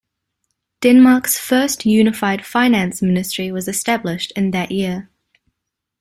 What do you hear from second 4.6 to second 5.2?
year.